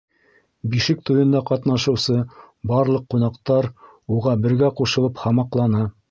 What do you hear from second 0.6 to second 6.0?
Бишек туйында ҡатнашыусы барлыҡ ҡунаҡтар уға бергә ҡушылып һамаҡланы: